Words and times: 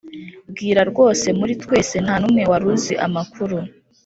mbwira 0.49 0.81
rwose 0.91 1.27
muri 1.39 1.53
twese 1.63 1.95
ntanumwe 2.05 2.41
waruzi 2.51 2.93
amakuru 3.05 3.57